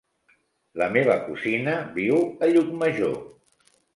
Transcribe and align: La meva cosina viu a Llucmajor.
La 0.81 0.87
meva 0.93 1.17
cosina 1.25 1.75
viu 1.99 2.17
a 2.47 2.51
Llucmajor. 2.55 3.15